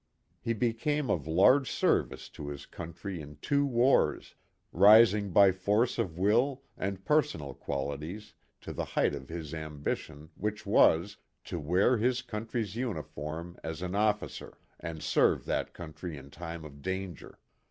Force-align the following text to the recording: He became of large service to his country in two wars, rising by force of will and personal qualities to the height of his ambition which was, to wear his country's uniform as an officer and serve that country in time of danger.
He 0.39 0.53
became 0.53 1.11
of 1.11 1.27
large 1.27 1.69
service 1.69 2.27
to 2.29 2.47
his 2.47 2.65
country 2.65 3.21
in 3.21 3.35
two 3.39 3.67
wars, 3.67 4.33
rising 4.71 5.29
by 5.29 5.51
force 5.51 5.99
of 5.99 6.17
will 6.17 6.63
and 6.75 7.05
personal 7.05 7.53
qualities 7.53 8.33
to 8.61 8.73
the 8.73 8.83
height 8.97 9.13
of 9.13 9.29
his 9.29 9.53
ambition 9.53 10.31
which 10.33 10.65
was, 10.65 11.17
to 11.43 11.59
wear 11.59 11.97
his 11.99 12.23
country's 12.23 12.75
uniform 12.75 13.59
as 13.63 13.83
an 13.83 13.93
officer 13.93 14.57
and 14.79 15.03
serve 15.03 15.45
that 15.45 15.71
country 15.71 16.17
in 16.17 16.31
time 16.31 16.65
of 16.65 16.81
danger. 16.81 17.37